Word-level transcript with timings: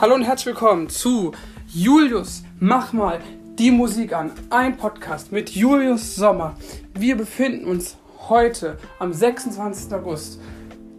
Hallo 0.00 0.14
und 0.14 0.22
herzlich 0.22 0.54
willkommen 0.54 0.88
zu 0.88 1.32
Julius, 1.66 2.44
mach 2.60 2.92
mal 2.92 3.18
die 3.58 3.72
Musik 3.72 4.12
an. 4.12 4.30
Ein 4.48 4.76
Podcast 4.76 5.32
mit 5.32 5.50
Julius 5.50 6.14
Sommer. 6.14 6.54
Wir 6.96 7.16
befinden 7.16 7.64
uns 7.64 7.96
heute 8.28 8.78
am 9.00 9.12
26. 9.12 9.92
August 9.92 10.40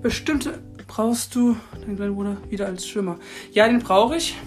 bestimmte. 0.04 0.60
Brauchst 0.86 1.34
du 1.34 1.56
deinen 1.82 1.96
kleinen 1.96 2.14
Bruder 2.14 2.38
wieder 2.48 2.68
als 2.68 2.88
Schwimmer? 2.88 3.18
Ja, 3.54 3.68
den 3.68 3.80
brauche 3.80 4.18
ich. 4.18 4.38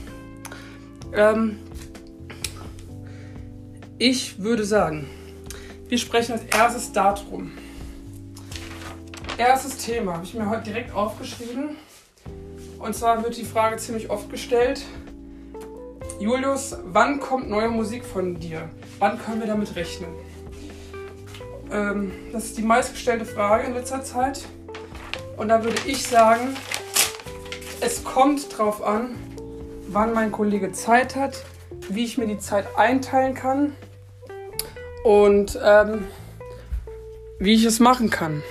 Ähm, 1.14 1.58
ich 3.98 4.38
würde 4.38 4.64
sagen, 4.64 5.08
wir 5.92 5.98
sprechen 5.98 6.32
als 6.32 6.44
erstes 6.44 6.90
darum. 6.90 7.52
Erstes 9.36 9.76
Thema 9.76 10.14
habe 10.14 10.24
ich 10.24 10.32
mir 10.32 10.48
heute 10.48 10.62
direkt 10.62 10.94
aufgeschrieben. 10.94 11.76
Und 12.78 12.96
zwar 12.96 13.22
wird 13.22 13.36
die 13.36 13.44
Frage 13.44 13.76
ziemlich 13.76 14.08
oft 14.08 14.30
gestellt. 14.30 14.86
Julius, 16.18 16.78
wann 16.84 17.20
kommt 17.20 17.50
neue 17.50 17.68
Musik 17.68 18.06
von 18.06 18.40
dir? 18.40 18.70
Wann 19.00 19.18
können 19.18 19.40
wir 19.40 19.46
damit 19.46 19.76
rechnen? 19.76 20.08
Ähm, 21.70 22.10
das 22.32 22.44
ist 22.46 22.56
die 22.56 22.62
meistgestellte 22.62 23.26
Frage 23.26 23.66
in 23.66 23.74
letzter 23.74 24.02
Zeit. 24.02 24.46
Und 25.36 25.48
da 25.48 25.62
würde 25.62 25.76
ich 25.84 26.06
sagen, 26.06 26.56
es 27.82 28.02
kommt 28.02 28.56
drauf 28.56 28.82
an, 28.82 29.10
wann 29.88 30.14
mein 30.14 30.32
Kollege 30.32 30.72
Zeit 30.72 31.16
hat, 31.16 31.44
wie 31.90 32.06
ich 32.06 32.16
mir 32.16 32.28
die 32.28 32.38
Zeit 32.38 32.78
einteilen 32.78 33.34
kann 33.34 33.74
und 35.04 35.58
ähm, 35.62 36.04
wie 37.38 37.54
ich 37.54 37.64
es 37.64 37.80
machen 37.80 38.10
kann. 38.10 38.42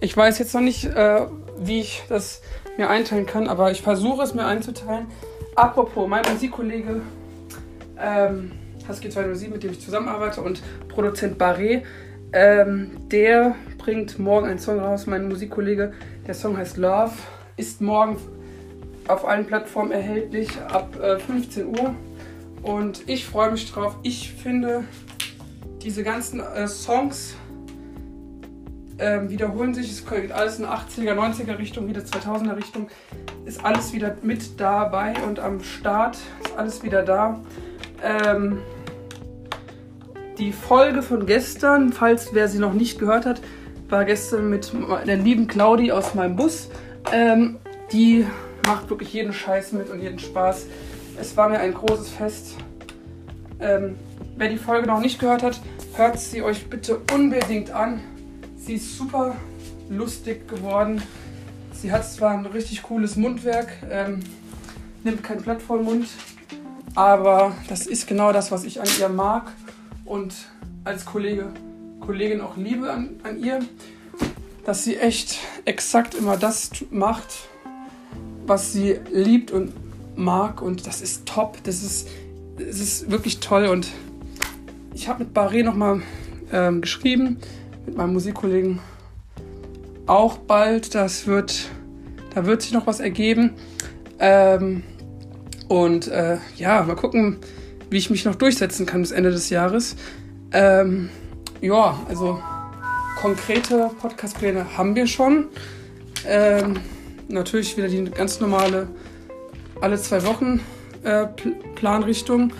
Ich 0.00 0.16
weiß 0.16 0.38
jetzt 0.38 0.54
noch 0.54 0.60
nicht, 0.60 0.84
äh, 0.84 1.26
wie 1.58 1.80
ich 1.80 2.02
das 2.08 2.42
mir 2.76 2.88
einteilen 2.88 3.26
kann, 3.26 3.48
aber 3.48 3.70
ich 3.70 3.82
versuche 3.82 4.22
es 4.22 4.34
mir 4.34 4.44
einzuteilen. 4.44 5.06
Apropos, 5.56 6.08
mein 6.08 6.22
Musikkollege 6.30 7.00
ähm, 8.00 8.52
Husky 8.88 9.08
207, 9.10 9.52
mit 9.52 9.62
dem 9.62 9.72
ich 9.72 9.80
zusammenarbeite, 9.80 10.40
und 10.40 10.62
Produzent 10.88 11.40
Barré, 11.40 11.82
ähm, 12.32 12.90
der 13.10 13.54
bringt 13.78 14.18
morgen 14.18 14.46
einen 14.46 14.58
Song 14.58 14.78
raus, 14.78 15.06
mein 15.06 15.28
Musikkollege. 15.28 15.92
Der 16.26 16.34
Song 16.34 16.56
heißt 16.56 16.76
Love, 16.76 17.12
ist 17.56 17.80
morgen 17.80 18.18
auf 19.08 19.26
allen 19.26 19.46
Plattformen 19.46 19.90
erhältlich 19.90 20.48
ab 20.70 20.98
äh, 21.00 21.18
15 21.18 21.66
Uhr. 21.66 21.94
Und 22.62 23.08
ich 23.08 23.24
freue 23.24 23.50
mich 23.50 23.70
drauf. 23.70 23.96
Ich 24.02 24.32
finde, 24.32 24.84
diese 25.88 26.02
ganzen 26.02 26.40
äh, 26.40 26.68
Songs 26.68 27.34
ähm, 28.98 29.30
wiederholen 29.30 29.72
sich. 29.72 29.90
Es 29.90 30.06
geht 30.06 30.30
alles 30.32 30.58
in 30.58 30.66
80er, 30.66 31.14
90er 31.14 31.56
Richtung, 31.56 31.88
wieder 31.88 32.02
2000er 32.02 32.58
Richtung. 32.58 32.88
Ist 33.46 33.64
alles 33.64 33.94
wieder 33.94 34.14
mit 34.20 34.60
dabei 34.60 35.14
und 35.26 35.40
am 35.40 35.62
Start 35.62 36.18
ist 36.44 36.58
alles 36.58 36.82
wieder 36.82 37.02
da. 37.04 37.40
Ähm, 38.04 38.58
die 40.36 40.52
Folge 40.52 41.00
von 41.00 41.24
gestern, 41.24 41.90
falls 41.90 42.34
wer 42.34 42.48
sie 42.48 42.58
noch 42.58 42.74
nicht 42.74 42.98
gehört 42.98 43.24
hat, 43.24 43.40
war 43.88 44.04
gestern 44.04 44.50
mit 44.50 44.70
der 45.06 45.16
lieben 45.16 45.46
Claudi 45.46 45.90
aus 45.90 46.14
meinem 46.14 46.36
Bus. 46.36 46.68
Ähm, 47.14 47.56
die 47.92 48.26
macht 48.66 48.90
wirklich 48.90 49.14
jeden 49.14 49.32
Scheiß 49.32 49.72
mit 49.72 49.88
und 49.88 50.02
jeden 50.02 50.18
Spaß. 50.18 50.66
Es 51.18 51.34
war 51.38 51.48
mir 51.48 51.60
ein 51.60 51.72
großes 51.72 52.10
Fest. 52.10 52.56
Ähm, 53.58 53.96
wer 54.36 54.48
die 54.48 54.58
Folge 54.58 54.86
noch 54.86 55.00
nicht 55.00 55.18
gehört 55.18 55.42
hat, 55.42 55.60
hört 55.98 56.20
sie 56.20 56.42
euch 56.42 56.70
bitte 56.70 57.00
unbedingt 57.12 57.72
an. 57.72 58.00
Sie 58.56 58.74
ist 58.74 58.96
super 58.96 59.34
lustig 59.90 60.46
geworden. 60.46 61.02
Sie 61.72 61.90
hat 61.90 62.08
zwar 62.08 62.30
ein 62.30 62.46
richtig 62.46 62.84
cooles 62.84 63.16
Mundwerk, 63.16 63.68
ähm, 63.90 64.20
nimmt 65.02 65.24
kein 65.24 65.42
Blatt 65.42 65.60
vor 65.60 65.82
Mund, 65.82 66.08
aber 66.94 67.52
das 67.68 67.86
ist 67.86 68.06
genau 68.06 68.32
das, 68.32 68.52
was 68.52 68.64
ich 68.64 68.80
an 68.80 68.86
ihr 69.00 69.08
mag 69.08 69.50
und 70.04 70.34
als 70.84 71.04
Kollege, 71.04 71.48
Kollegin 72.00 72.40
auch 72.40 72.56
liebe 72.56 72.90
an, 72.92 73.20
an 73.24 73.42
ihr, 73.42 73.60
dass 74.64 74.84
sie 74.84 74.96
echt 74.96 75.38
exakt 75.64 76.14
immer 76.14 76.36
das 76.36 76.70
macht, 76.90 77.48
was 78.46 78.72
sie 78.72 78.98
liebt 79.12 79.50
und 79.50 79.72
mag 80.16 80.62
und 80.62 80.86
das 80.86 81.00
ist 81.00 81.26
top, 81.26 81.58
das 81.64 81.82
ist, 81.82 82.08
das 82.56 82.78
ist 82.78 83.10
wirklich 83.10 83.40
toll 83.40 83.66
und 83.66 83.88
ich 84.98 85.08
habe 85.08 85.22
mit 85.22 85.32
Barré 85.32 85.62
nochmal 85.62 86.02
ähm, 86.52 86.80
geschrieben, 86.80 87.38
mit 87.86 87.96
meinem 87.96 88.14
Musikkollegen 88.14 88.80
auch 90.06 90.38
bald. 90.38 90.96
Das 90.96 91.28
wird, 91.28 91.68
da 92.34 92.46
wird 92.46 92.62
sich 92.62 92.72
noch 92.72 92.88
was 92.88 92.98
ergeben. 92.98 93.52
Ähm, 94.18 94.82
und 95.68 96.08
äh, 96.08 96.38
ja, 96.56 96.82
mal 96.82 96.96
gucken, 96.96 97.36
wie 97.90 97.98
ich 97.98 98.10
mich 98.10 98.24
noch 98.24 98.34
durchsetzen 98.34 98.86
kann 98.86 99.02
bis 99.02 99.12
Ende 99.12 99.30
des 99.30 99.50
Jahres. 99.50 99.94
Ähm, 100.50 101.10
ja, 101.60 102.00
also 102.08 102.42
konkrete 103.20 103.90
Podcast-Pläne 104.00 104.76
haben 104.76 104.96
wir 104.96 105.06
schon. 105.06 105.46
Ähm, 106.26 106.74
natürlich 107.28 107.76
wieder 107.76 107.86
die 107.86 108.04
ganz 108.04 108.40
normale 108.40 108.88
alle 109.80 109.96
zwei 110.00 110.24
Wochen 110.24 110.60
äh, 111.04 111.26
Planrichtung. 111.76 112.52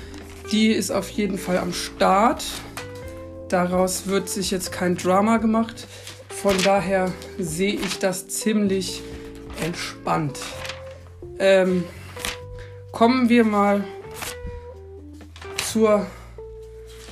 Die 0.50 0.68
ist 0.68 0.90
auf 0.90 1.10
jeden 1.10 1.36
Fall 1.36 1.58
am 1.58 1.74
Start. 1.74 2.42
Daraus 3.50 4.06
wird 4.06 4.30
sich 4.30 4.50
jetzt 4.50 4.72
kein 4.72 4.96
Drama 4.96 5.36
gemacht. 5.36 5.86
Von 6.30 6.56
daher 6.62 7.12
sehe 7.38 7.74
ich 7.74 7.98
das 7.98 8.28
ziemlich 8.28 9.02
entspannt. 9.62 10.38
Ähm, 11.38 11.84
kommen 12.92 13.28
wir 13.28 13.44
mal 13.44 13.84
zur 15.70 16.06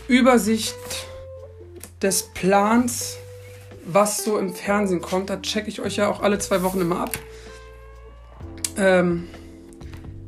Übersicht 0.08 0.76
des 2.00 2.22
Plans, 2.32 3.18
was 3.84 4.24
so 4.24 4.38
im 4.38 4.54
Fernsehen 4.54 5.02
kommt. 5.02 5.28
Da 5.28 5.36
checke 5.42 5.68
ich 5.68 5.80
euch 5.82 5.96
ja 5.96 6.08
auch 6.08 6.22
alle 6.22 6.38
zwei 6.38 6.62
Wochen 6.62 6.80
immer 6.80 7.00
ab. 7.00 7.18
Ähm, 8.78 9.28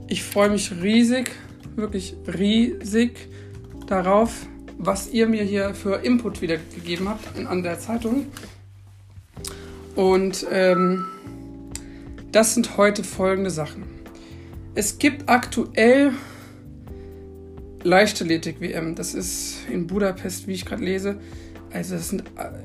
ich 0.08 0.22
freue 0.24 0.50
mich 0.50 0.72
riesig 0.82 1.30
wirklich 1.78 2.16
riesig 2.26 3.28
darauf, 3.86 4.46
was 4.76 5.08
ihr 5.08 5.26
mir 5.26 5.42
hier 5.42 5.74
für 5.74 6.04
Input 6.04 6.42
wieder 6.42 6.58
gegeben 6.74 7.08
habt 7.08 7.36
an 7.36 7.62
der 7.62 7.78
Zeitung. 7.78 8.26
Und 9.96 10.46
ähm, 10.52 11.04
das 12.30 12.54
sind 12.54 12.76
heute 12.76 13.02
folgende 13.02 13.50
Sachen. 13.50 13.84
Es 14.74 14.98
gibt 14.98 15.28
aktuell 15.28 16.12
Leichtathletik-WM. 17.82 18.94
Das 18.94 19.14
ist 19.14 19.58
in 19.72 19.86
Budapest, 19.86 20.46
wie 20.46 20.52
ich 20.52 20.64
gerade 20.64 20.84
lese. 20.84 21.18
Also 21.72 21.96
es 21.96 22.14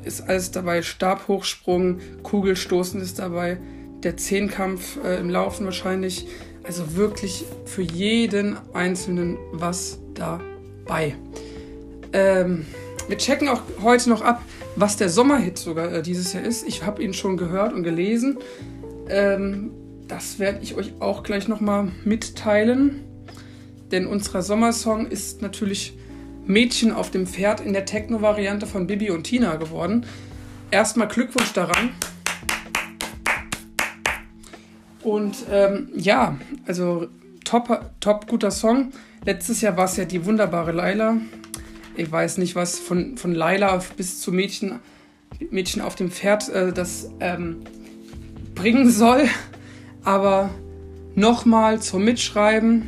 ist 0.03 0.21
alles 0.21 0.51
dabei. 0.51 0.81
Stabhochsprung, 0.81 1.99
Kugelstoßen 2.23 3.01
ist 3.01 3.19
dabei. 3.19 3.57
Der 4.03 4.17
Zehnkampf 4.17 4.97
äh, 5.03 5.19
im 5.19 5.29
Laufen 5.29 5.65
wahrscheinlich. 5.65 6.27
Also 6.63 6.95
wirklich 6.95 7.45
für 7.65 7.81
jeden 7.81 8.57
Einzelnen 8.73 9.37
was 9.51 9.99
dabei. 10.13 11.15
Ähm, 12.13 12.65
wir 13.07 13.17
checken 13.17 13.49
auch 13.49 13.61
heute 13.81 14.09
noch 14.09 14.21
ab, 14.21 14.41
was 14.75 14.95
der 14.95 15.09
Sommerhit 15.09 15.57
sogar 15.57 15.91
äh, 15.91 16.01
dieses 16.01 16.33
Jahr 16.33 16.43
ist. 16.43 16.65
Ich 16.65 16.85
habe 16.85 17.03
ihn 17.03 17.13
schon 17.13 17.37
gehört 17.37 17.73
und 17.73 17.83
gelesen. 17.83 18.37
Ähm, 19.09 19.71
das 20.07 20.39
werde 20.39 20.59
ich 20.61 20.75
euch 20.75 20.93
auch 20.99 21.23
gleich 21.23 21.47
nochmal 21.47 21.91
mitteilen. 22.05 23.01
Denn 23.91 24.07
unser 24.07 24.41
Sommersong 24.41 25.07
ist 25.07 25.41
natürlich 25.41 25.97
Mädchen 26.45 26.91
auf 26.91 27.11
dem 27.11 27.27
Pferd 27.27 27.61
in 27.61 27.73
der 27.73 27.85
Techno-Variante 27.85 28.67
von 28.67 28.87
Bibi 28.87 29.11
und 29.11 29.23
Tina 29.23 29.55
geworden. 29.55 30.05
Erstmal 30.71 31.07
Glückwunsch 31.07 31.53
daran. 31.53 31.89
Und 35.03 35.35
ähm, 35.51 35.89
ja, 35.95 36.37
also 36.65 37.07
top, 37.43 37.91
top 37.99 38.27
guter 38.27 38.51
Song. 38.51 38.91
Letztes 39.25 39.61
Jahr 39.61 39.77
war 39.77 39.85
es 39.85 39.97
ja 39.97 40.05
die 40.05 40.25
wunderbare 40.25 40.71
Laila. 40.71 41.17
Ich 41.95 42.11
weiß 42.11 42.37
nicht, 42.37 42.55
was 42.55 42.79
von, 42.79 43.17
von 43.17 43.35
Laila 43.35 43.81
bis 43.97 44.19
zu 44.19 44.31
Mädchen, 44.31 44.79
Mädchen 45.51 45.81
auf 45.81 45.95
dem 45.95 46.09
Pferd 46.09 46.49
äh, 46.49 46.71
das 46.71 47.09
ähm, 47.19 47.61
bringen 48.55 48.89
soll. 48.89 49.27
Aber 50.03 50.49
nochmal 51.15 51.81
zum 51.81 52.03
Mitschreiben, 52.03 52.87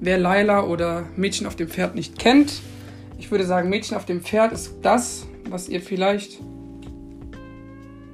wer 0.00 0.18
Laila 0.18 0.64
oder 0.64 1.06
Mädchen 1.16 1.46
auf 1.46 1.56
dem 1.56 1.68
Pferd 1.68 1.94
nicht 1.94 2.18
kennt. 2.18 2.60
Ich 3.18 3.30
würde 3.30 3.44
sagen, 3.44 3.68
Mädchen 3.68 3.96
auf 3.96 4.06
dem 4.06 4.22
Pferd 4.22 4.52
ist 4.52 4.74
das, 4.82 5.26
was 5.48 5.68
ihr 5.68 5.80
vielleicht 5.80 6.38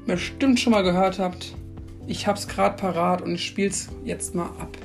bestimmt 0.06 0.60
schon 0.60 0.72
mal 0.72 0.82
gehört 0.82 1.18
habt 1.18 1.54
ich 2.06 2.26
hab's 2.26 2.48
gerade 2.48 2.76
parat 2.76 3.22
und 3.22 3.34
ich 3.34 3.46
spiel's 3.46 3.88
jetzt 4.04 4.34
mal 4.34 4.46
ab. 4.46 4.76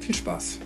Viel 0.00 0.14
Spaß. 0.14 0.58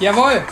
Jawohl. 0.00 0.42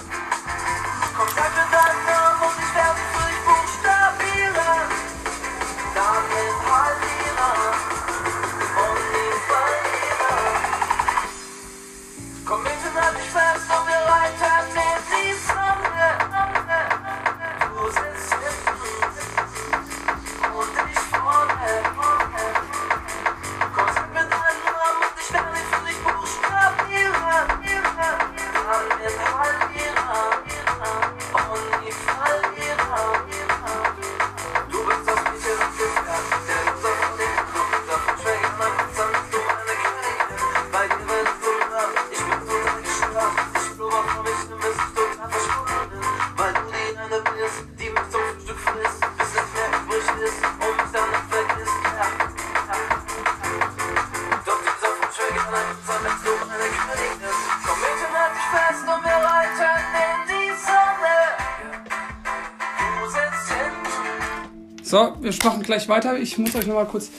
So, 64.88 65.16
wir 65.20 65.34
machen 65.42 65.64
gleich 65.64 65.88
weiter. 65.88 66.16
Ich 66.16 66.38
muss 66.38 66.54
euch 66.54 66.64
noch 66.68 66.76
mal 66.76 66.86
kurz 66.86 67.10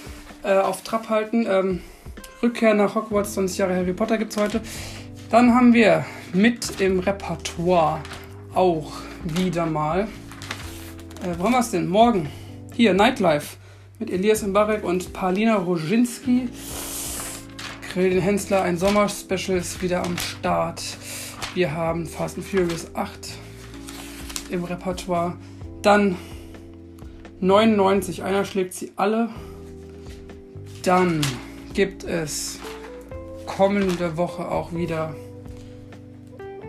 äh, 0.42 0.54
auf 0.54 0.84
Trab 0.84 1.10
halten. 1.10 1.46
Ähm, 1.50 1.82
Rückkehr 2.42 2.74
nach 2.74 2.96
Hogwarts, 2.96 3.34
20 3.34 3.58
Jahre 3.58 3.76
Harry 3.76 3.92
Potter 3.92 4.18
gibt 4.18 4.32
es 4.32 4.38
heute. 4.38 4.62
Dann 5.30 5.54
haben 5.54 5.74
wir 5.74 6.06
mit 6.32 6.80
im 6.80 7.00
Repertoire 7.00 8.00
auch 8.54 8.94
wieder 9.22 9.66
mal. 9.66 10.08
Äh, 11.24 11.38
wo 11.38 11.44
haben 11.44 11.52
wir 11.52 11.60
es 11.60 11.72
denn? 11.72 11.90
Morgen. 11.90 12.30
Hier, 12.74 12.94
Nightlife 12.94 13.58
mit 14.00 14.12
Elias 14.12 14.44
Mbarek 14.44 14.86
und 14.86 15.12
Paulina 15.12 15.56
Roginski. 15.56 16.48
Grill 17.92 18.12
den 18.12 18.22
Hensler, 18.22 18.62
ein 18.62 18.78
Sommerspecial 18.78 19.58
ist 19.58 19.82
wieder 19.82 20.06
am 20.06 20.18
Start. 20.18 20.82
Wir 21.54 21.74
haben 21.74 22.06
Fast 22.06 22.38
and 22.38 22.48
Furious 22.48 22.96
8 22.96 23.12
im 24.52 24.64
Repertoire. 24.64 25.36
Dann 25.82 26.16
99, 27.40 28.24
einer 28.24 28.46
schlägt 28.46 28.74
sie 28.74 28.92
alle. 28.96 29.30
Dann 30.84 31.22
gibt 31.74 32.04
es 32.04 32.60
kommende 33.46 34.18
Woche 34.18 34.50
auch 34.50 34.74
wieder 34.74 35.16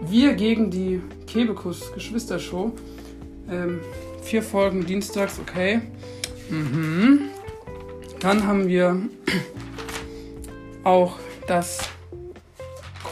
Wir 0.03 0.35
gegen 0.35 0.71
die 0.71 1.01
Kebekus 1.27 1.93
Geschwistershow. 1.93 2.73
Ähm, 3.51 3.81
vier 4.23 4.43
Folgen 4.43 4.87
dienstags, 4.87 5.39
okay. 5.39 5.81
Mhm. 6.51 7.31
Dann 8.21 8.47
haben 8.47 8.69
wir 8.69 9.01
auch 10.85 11.19
das 11.47 11.81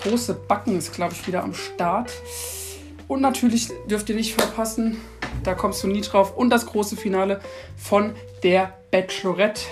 große 0.02 0.34
Backen 0.34 0.76
ist, 0.76 0.92
glaube 0.92 1.14
ich, 1.14 1.26
wieder 1.26 1.42
am 1.42 1.54
Start. 1.54 2.12
Und 3.08 3.20
natürlich 3.20 3.70
dürft 3.88 4.08
ihr 4.08 4.16
nicht 4.16 4.34
verpassen, 4.34 4.98
da 5.42 5.54
kommst 5.54 5.82
du 5.82 5.88
nie 5.88 6.00
drauf. 6.00 6.36
Und 6.36 6.50
das 6.50 6.66
große 6.66 6.96
Finale 6.96 7.40
von 7.76 8.14
der 8.42 8.74
Bachelorette. 8.90 9.62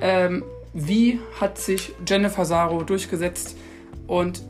Ähm, 0.00 0.44
wie 0.72 1.20
hat 1.40 1.58
sich 1.58 1.92
Jennifer 2.06 2.44
Saro 2.44 2.82
durchgesetzt 2.82 3.56
und 4.06 4.42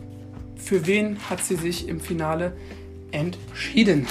für 0.56 0.86
wen 0.86 1.18
hat 1.30 1.42
sie 1.42 1.56
sich 1.56 1.88
im 1.88 2.00
Finale 2.00 2.56
entschieden? 3.12 4.06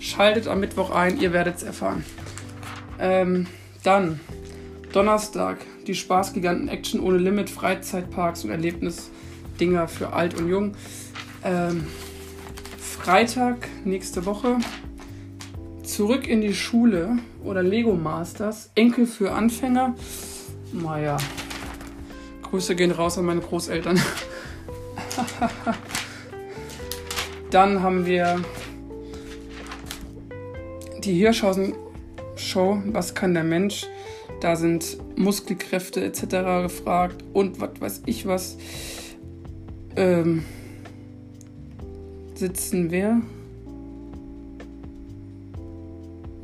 Schaltet 0.00 0.48
am 0.48 0.60
Mittwoch 0.60 0.90
ein, 0.90 1.20
ihr 1.20 1.32
werdet 1.32 1.56
es 1.56 1.62
erfahren. 1.62 2.04
Ähm, 2.98 3.46
dann 3.82 4.20
Donnerstag, 4.92 5.58
die 5.86 5.94
Spaßgiganten 5.94 6.68
Action 6.68 7.00
ohne 7.00 7.18
Limit, 7.18 7.48
Freizeitparks 7.48 8.44
und 8.44 8.50
Erlebnisdinger 8.50 9.86
für 9.88 10.12
alt 10.12 10.34
und 10.34 10.48
jung. 10.48 10.74
Ähm, 11.44 11.86
Freitag, 12.78 13.68
nächste 13.84 14.26
Woche, 14.26 14.58
zurück 15.90 16.28
in 16.28 16.40
die 16.40 16.54
Schule 16.54 17.18
oder 17.44 17.62
Lego 17.62 17.94
Masters, 17.94 18.70
Enkel 18.74 19.06
für 19.06 19.32
Anfänger. 19.32 19.94
Naja, 20.72 21.18
Grüße 22.42 22.74
gehen 22.76 22.90
raus 22.90 23.18
an 23.18 23.26
meine 23.26 23.40
Großeltern. 23.40 23.98
Dann 27.50 27.82
haben 27.82 28.06
wir 28.06 28.40
die 31.02 31.14
Hirschhausen 31.14 31.74
Show, 32.36 32.80
was 32.86 33.14
kann 33.14 33.34
der 33.34 33.44
Mensch? 33.44 33.86
Da 34.40 34.56
sind 34.56 34.96
Muskelkräfte 35.16 36.02
etc. 36.04 36.62
gefragt 36.62 37.22
und 37.32 37.60
was 37.60 37.80
weiß 37.80 38.02
ich 38.06 38.26
was. 38.26 38.56
Ähm, 39.96 40.44
sitzen 42.34 42.90
wer? 42.90 43.20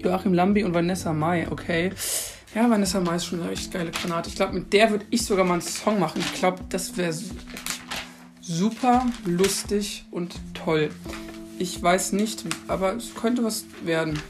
Joachim 0.07 0.35
Lambi 0.35 0.63
und 0.63 0.73
Vanessa 0.73 1.13
Mai, 1.13 1.49
okay. 1.51 1.91
Ja, 2.55 2.71
Vanessa 2.71 3.01
Mai 3.01 3.17
ist 3.17 3.27
schon 3.27 3.43
eine 3.43 3.51
echt 3.51 3.73
geile 3.73 3.91
Granate. 3.91 4.29
Ich 4.29 4.37
glaube, 4.37 4.55
mit 4.55 4.73
der 4.73 4.91
würde 4.91 5.05
ich 5.11 5.25
sogar 5.25 5.45
mal 5.45 5.55
einen 5.55 5.63
Song 5.63 5.99
machen. 5.99 6.21
Ich 6.21 6.35
glaube, 6.35 6.61
das 6.69 6.97
wäre 6.97 7.13
super 8.41 9.05
lustig 9.25 10.05
und 10.11 10.37
toll. 10.55 10.91
Ich 11.59 11.83
weiß 11.83 12.13
nicht, 12.13 12.45
aber 12.69 12.95
es 12.95 13.15
könnte 13.15 13.43
was 13.43 13.65
werden. 13.85 14.21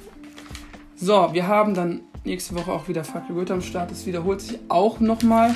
So, 0.97 1.28
wir 1.33 1.47
haben 1.47 1.75
dann 1.75 2.00
nächste 2.25 2.54
Woche 2.54 2.73
auch 2.73 2.88
wieder 2.88 3.04
Fackel 3.04 3.37
Goethe 3.37 3.52
am 3.52 3.62
Start. 3.62 3.90
Das 3.90 4.06
wiederholt 4.06 4.40
sich 4.40 4.59
auch 4.68 4.99
nochmal. 4.99 5.54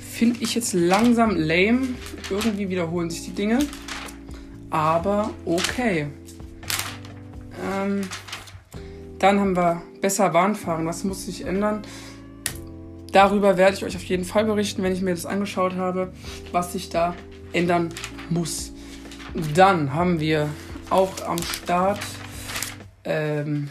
Finde 0.00 0.40
ich 0.42 0.56
jetzt 0.56 0.72
langsam 0.72 1.36
lame. 1.36 1.88
Irgendwie 2.28 2.68
wiederholen 2.68 3.08
sich 3.08 3.24
die 3.24 3.32
Dinge. 3.32 3.60
Aber 4.70 5.30
okay. 5.44 6.08
Ähm, 7.72 8.02
dann 9.20 9.38
haben 9.38 9.56
wir 9.56 9.82
besser 10.00 10.30
Bahnfahren. 10.30 10.86
Was 10.86 11.04
muss 11.04 11.26
sich 11.26 11.46
ändern? 11.46 11.82
Darüber 13.12 13.56
werde 13.56 13.76
ich 13.76 13.84
euch 13.84 13.96
auf 13.96 14.04
jeden 14.04 14.24
Fall 14.24 14.44
berichten, 14.44 14.82
wenn 14.82 14.92
ich 14.92 15.02
mir 15.02 15.12
das 15.12 15.26
angeschaut 15.26 15.76
habe, 15.76 16.12
was 16.52 16.72
sich 16.72 16.88
da 16.88 17.14
ändern 17.52 17.90
muss. 18.30 18.72
Dann 19.54 19.94
haben 19.94 20.20
wir 20.20 20.48
auch 20.90 21.12
am 21.26 21.38
Start 21.38 22.00
ähm, 23.04 23.68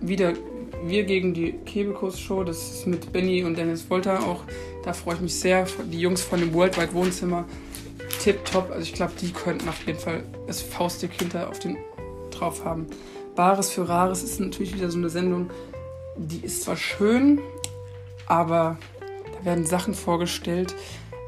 wieder 0.00 0.34
wir 0.86 1.04
gegen 1.04 1.32
die 1.32 1.52
Kebekus-Show. 1.52 2.44
Das 2.44 2.58
ist 2.58 2.86
mit 2.86 3.10
Benny 3.12 3.42
und 3.44 3.56
Dennis 3.56 3.88
Wolter 3.88 4.22
auch. 4.22 4.44
Da 4.84 4.92
freue 4.92 5.14
ich 5.14 5.20
mich 5.22 5.34
sehr. 5.34 5.66
Die 5.90 5.98
Jungs 5.98 6.22
von 6.22 6.40
dem 6.40 6.52
Worldwide 6.52 6.92
Wohnzimmer. 6.92 7.46
Tipptopp. 8.22 8.70
Also 8.70 8.82
ich 8.82 8.92
glaube, 8.92 9.12
die 9.20 9.32
könnten 9.32 9.68
auf 9.68 9.86
jeden 9.86 9.98
Fall 9.98 10.24
das 10.46 10.60
Faustdick 10.60 11.12
hinter 11.18 11.48
auf 11.48 11.58
den 11.58 11.78
drauf 12.38 12.64
haben. 12.64 12.86
Bares 13.34 13.70
für 13.70 13.88
Rares 13.88 14.22
ist 14.22 14.40
natürlich 14.40 14.74
wieder 14.74 14.90
so 14.90 14.98
eine 14.98 15.08
Sendung, 15.08 15.50
die 16.16 16.44
ist 16.44 16.62
zwar 16.62 16.76
schön, 16.76 17.40
aber 18.26 18.78
da 19.32 19.44
werden 19.44 19.66
Sachen 19.66 19.94
vorgestellt. 19.94 20.74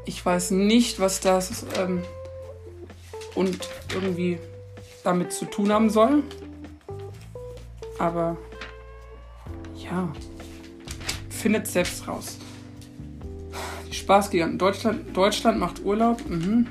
Ich 0.05 0.25
weiß 0.25 0.51
nicht, 0.51 0.99
was 0.99 1.19
das 1.19 1.65
ähm, 1.77 2.01
und 3.35 3.69
irgendwie 3.93 4.39
damit 5.03 5.33
zu 5.33 5.45
tun 5.45 5.71
haben 5.71 5.89
soll. 5.89 6.23
Aber 7.99 8.37
ja, 9.75 10.11
findet 11.29 11.67
selbst 11.67 12.07
raus. 12.07 12.37
Die 13.89 13.95
Spaßgiganten. 13.95 14.57
Deutschland, 14.57 15.15
Deutschland 15.15 15.59
macht 15.59 15.83
Urlaub. 15.83 16.27
Mhm. 16.27 16.67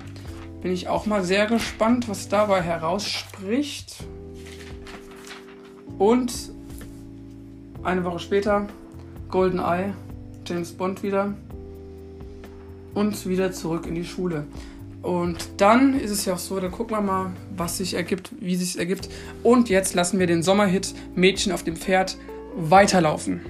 Bin 0.62 0.72
ich 0.72 0.88
auch 0.88 1.06
mal 1.06 1.22
sehr 1.22 1.46
gespannt, 1.46 2.08
was 2.08 2.28
dabei 2.28 2.62
herausspricht. 2.62 3.96
Und 5.98 6.52
eine 7.82 8.04
Woche 8.04 8.18
später 8.18 8.66
Golden 9.30 9.58
Eye, 9.58 9.92
James 10.46 10.72
Bond 10.72 11.02
wieder. 11.02 11.34
Und 12.94 13.26
wieder 13.26 13.52
zurück 13.52 13.86
in 13.86 13.94
die 13.94 14.04
Schule. 14.04 14.44
Und 15.02 15.48
dann 15.58 15.98
ist 15.98 16.10
es 16.10 16.24
ja 16.24 16.34
auch 16.34 16.38
so, 16.38 16.58
dann 16.58 16.72
gucken 16.72 16.96
wir 16.96 17.00
mal, 17.00 17.32
was 17.56 17.76
sich 17.78 17.94
ergibt, 17.94 18.30
wie 18.40 18.56
sich 18.56 18.78
ergibt. 18.78 19.08
Und 19.42 19.68
jetzt 19.68 19.94
lassen 19.94 20.18
wir 20.18 20.26
den 20.26 20.42
Sommerhit 20.42 20.94
Mädchen 21.14 21.52
auf 21.52 21.62
dem 21.62 21.76
Pferd 21.76 22.16
weiterlaufen. 22.56 23.40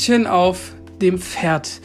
Mädchen 0.00 0.26
auf 0.26 0.72
dem 1.02 1.18
Pferd. 1.18 1.82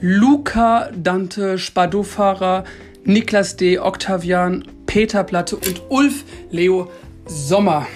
Luca, 0.00 0.88
Dante, 0.96 1.58
Spadofahrer, 1.58 2.64
Niklas 3.04 3.56
D., 3.56 3.78
Octavian, 3.78 4.64
Peter 4.86 5.22
Platte 5.22 5.56
und 5.56 5.82
Ulf 5.90 6.24
Leo 6.50 6.90
Sommer. 7.26 7.86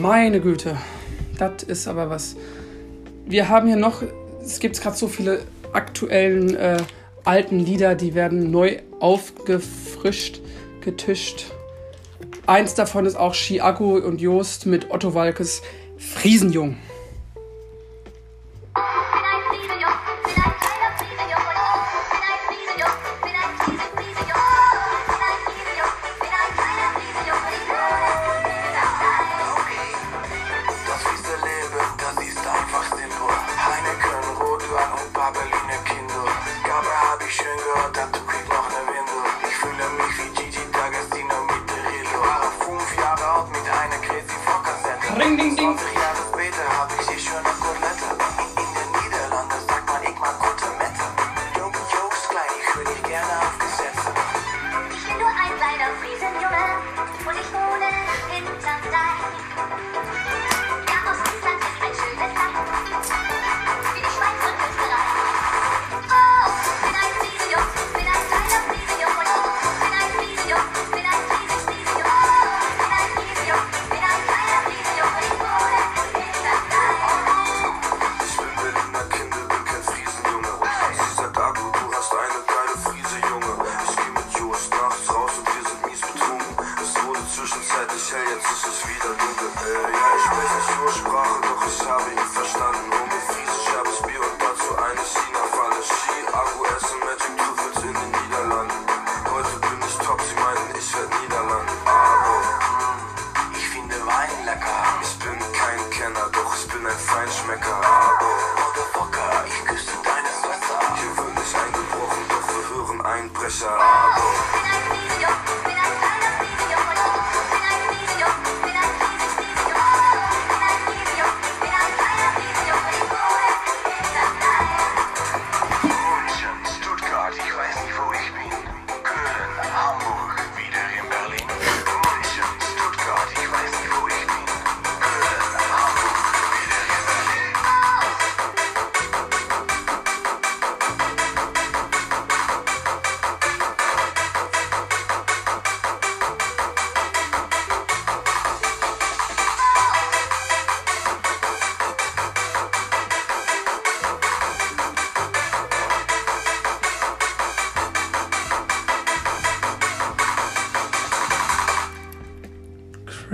Meine 0.00 0.40
Güte, 0.40 0.78
das 1.38 1.64
ist 1.64 1.86
aber 1.86 2.08
was. 2.08 2.34
Wir 3.26 3.50
haben 3.50 3.66
hier 3.66 3.76
noch, 3.76 4.02
es 4.42 4.58
gibt 4.58 4.80
gerade 4.80 4.96
so 4.96 5.06
viele 5.06 5.40
aktuellen 5.74 6.56
äh, 6.56 6.78
alten 7.24 7.58
Lieder, 7.58 7.94
die 7.94 8.14
werden 8.14 8.50
neu 8.50 8.78
aufgefrischt, 9.00 10.40
getischt. 10.80 11.52
Eins 12.46 12.72
davon 12.72 13.04
ist 13.04 13.16
auch 13.16 13.34
Chiago 13.34 13.96
und 13.96 14.22
Jost 14.22 14.64
mit 14.64 14.90
Otto 14.90 15.12
Walkes 15.12 15.60
Friesenjung. 15.98 16.78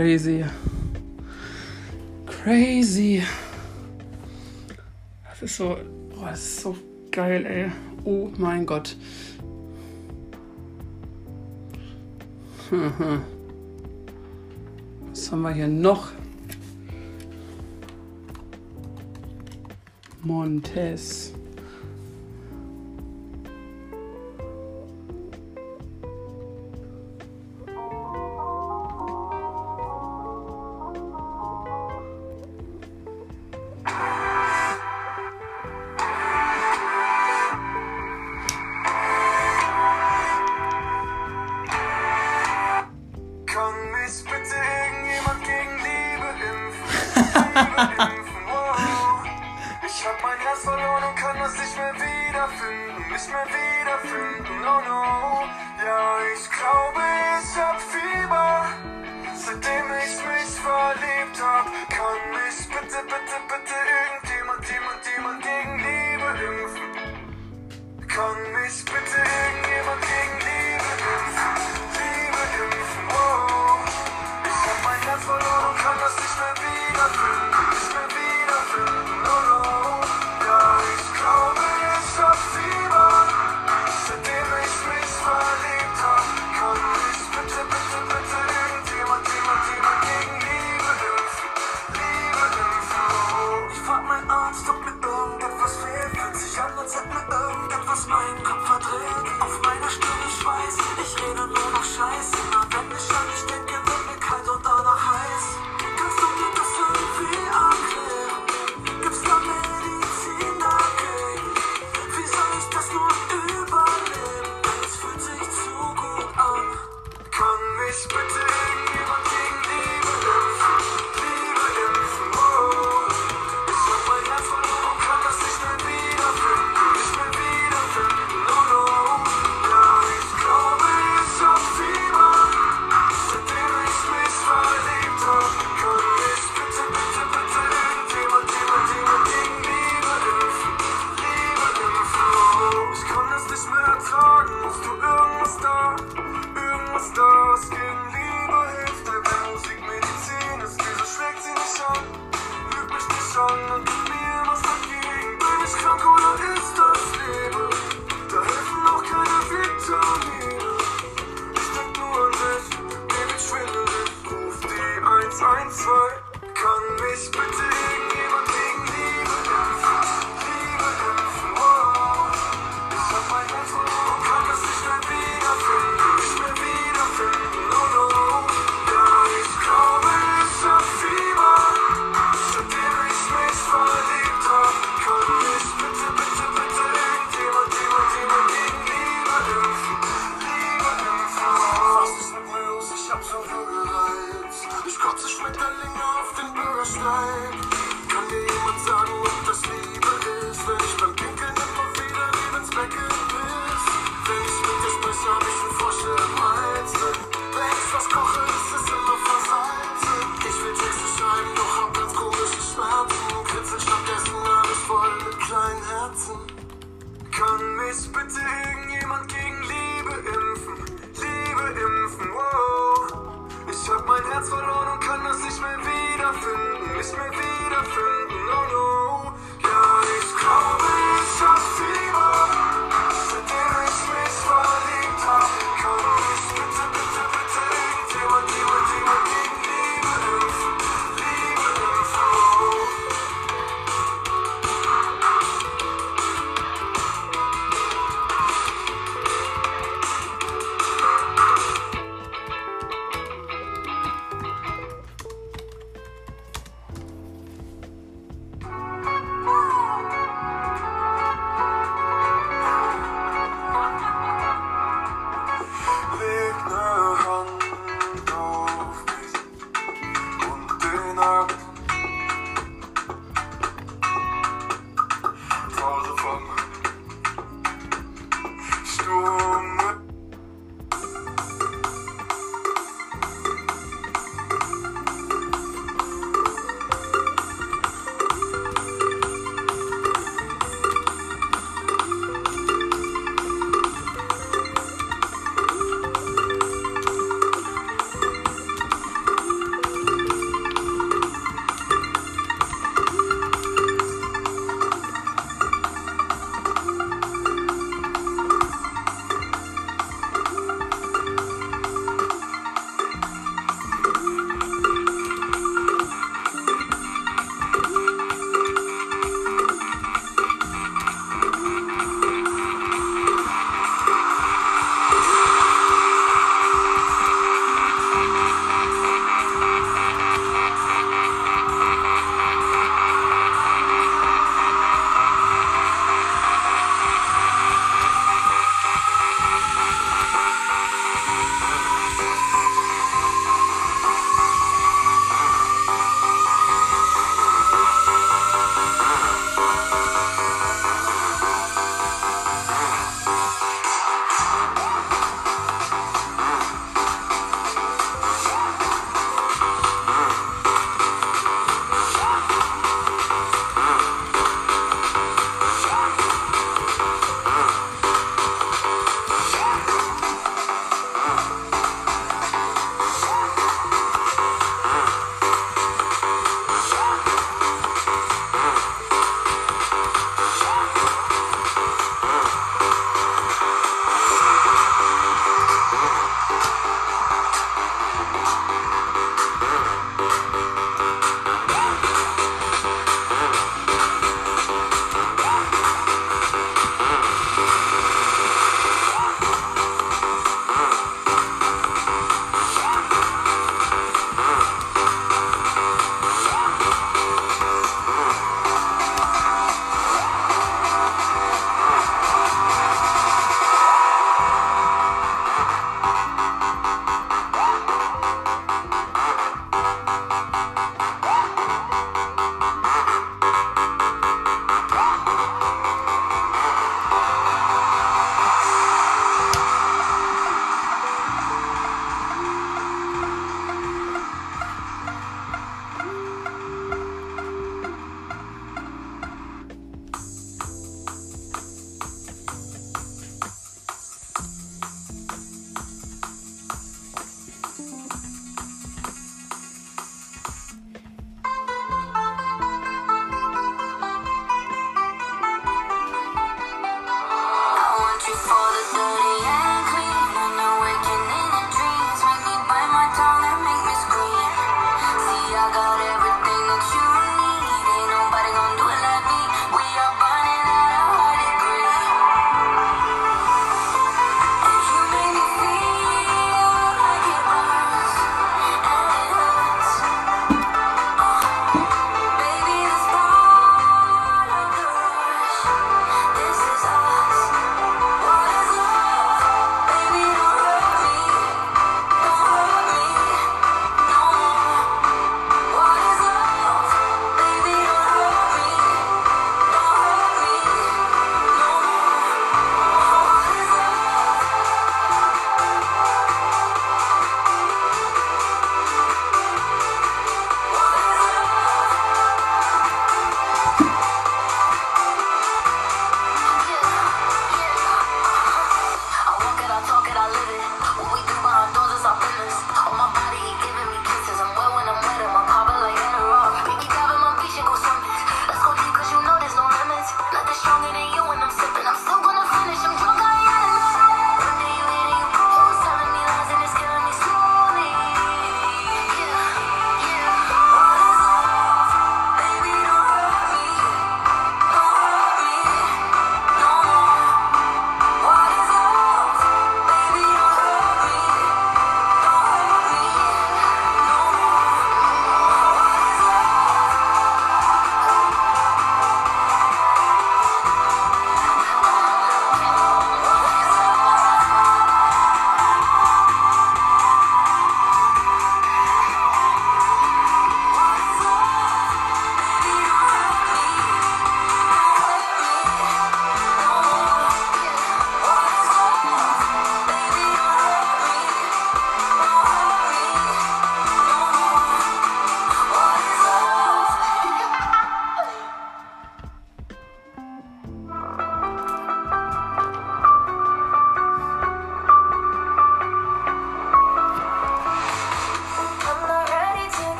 Crazy. 0.00 0.42
Crazy. 2.24 3.22
Das 5.28 5.42
ist 5.42 5.56
so. 5.58 5.76
Oh, 6.16 6.24
das 6.24 6.40
ist 6.40 6.60
so 6.62 6.74
geil, 7.10 7.44
ey. 7.44 7.70
Oh 8.04 8.30
mein 8.38 8.64
Gott. 8.64 8.96
Was 15.10 15.30
haben 15.30 15.42
wir 15.42 15.50
hier 15.50 15.68
noch? 15.68 16.12
Montes. 20.22 21.29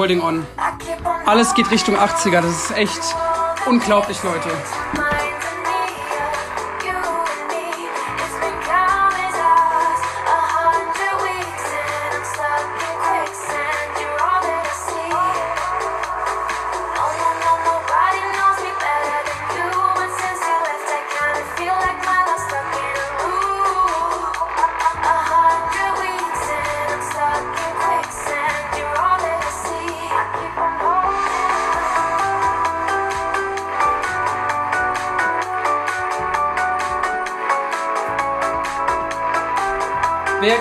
Holding 0.00 0.22
On. 0.22 0.46
Alles 1.26 1.54
geht 1.54 1.70
Richtung 1.70 1.94
80er. 1.94 2.40
Das 2.40 2.46
ist 2.46 2.70
echt 2.74 3.14
unglaublich, 3.66 4.16
Leute. 4.22 4.48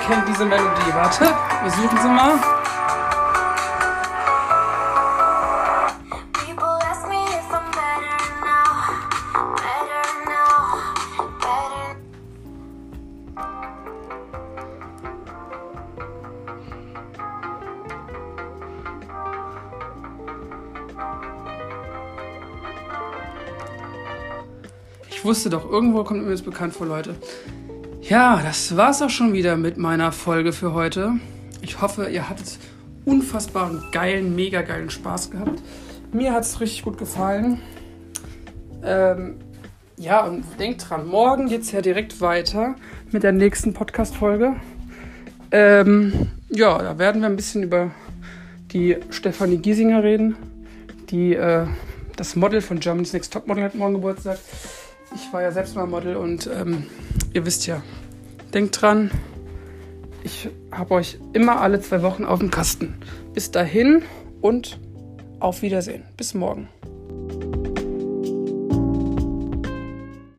Kennt 0.09 0.27
diese 0.27 0.43
Melodie? 0.43 0.93
Warte, 0.93 1.25
wir 1.61 1.71
suchen 1.71 1.97
sie 2.01 2.09
mal. 2.09 2.39
Ich 25.11 25.25
wusste 25.25 25.51
doch, 25.51 25.69
irgendwo 25.69 26.03
kommt 26.03 26.23
mir 26.23 26.31
das 26.31 26.41
bekannt 26.41 26.73
vor, 26.73 26.87
Leute. 26.87 27.15
Ja, 28.09 28.41
das 28.43 28.75
war's 28.75 29.03
auch 29.03 29.11
schon 29.11 29.33
wieder 29.33 29.55
mit 29.55 29.77
meiner 29.77 30.11
Folge 30.11 30.51
für 30.51 30.73
heute. 30.73 31.11
Ich 31.61 31.79
hoffe, 31.79 32.09
ihr 32.09 32.27
hattet 32.27 32.57
unfassbaren, 33.05 33.83
geilen, 33.91 34.35
mega 34.35 34.63
geilen 34.63 34.89
Spaß 34.89 35.29
gehabt. 35.29 35.61
Mir 36.11 36.33
hat's 36.33 36.59
richtig 36.59 36.81
gut 36.81 36.97
gefallen. 36.97 37.61
Ähm, 38.83 39.35
ja, 39.95 40.25
und 40.25 40.43
denkt 40.57 40.89
dran, 40.89 41.07
morgen 41.07 41.49
geht's 41.49 41.71
ja 41.71 41.81
direkt 41.81 42.19
weiter 42.19 42.73
mit 43.11 43.21
der 43.21 43.31
nächsten 43.31 43.75
Podcast-Folge. 43.75 44.55
Ähm, 45.51 46.29
ja, 46.49 46.79
da 46.79 46.97
werden 46.97 47.21
wir 47.21 47.29
ein 47.29 47.35
bisschen 47.35 47.61
über 47.61 47.91
die 48.71 48.97
Stefanie 49.11 49.57
Giesinger 49.57 50.01
reden, 50.01 50.35
die 51.11 51.35
äh, 51.35 51.67
das 52.15 52.35
Model 52.35 52.61
von 52.61 52.79
Germany's 52.79 53.13
Next 53.13 53.31
Topmodel 53.31 53.65
hat 53.65 53.75
morgen 53.75 53.93
Geburtstag. 53.93 54.39
Ich 55.13 55.31
war 55.31 55.43
ja 55.43 55.51
selbst 55.51 55.75
mal 55.75 55.85
Model 55.85 56.15
und 56.15 56.47
ähm, 56.47 56.87
ihr 57.33 57.45
wisst 57.45 57.67
ja, 57.67 57.81
denkt 58.53 58.81
dran, 58.81 59.11
ich 60.23 60.49
habe 60.71 60.95
euch 60.95 61.19
immer 61.33 61.61
alle 61.61 61.81
zwei 61.81 62.01
Wochen 62.01 62.25
auf 62.25 62.39
dem 62.39 62.51
Kasten. 62.51 62.95
Bis 63.33 63.51
dahin 63.51 64.03
und 64.41 64.79
auf 65.39 65.61
Wiedersehen. 65.61 66.03
Bis 66.17 66.33
morgen. 66.33 66.67